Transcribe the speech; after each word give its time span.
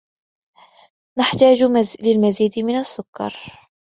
نحتاج 1.19 1.63
للمزيد 2.03 2.59
من 2.59 2.77
السكر. 2.77 3.35